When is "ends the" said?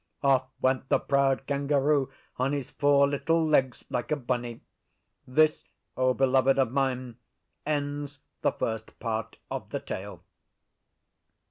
7.67-8.51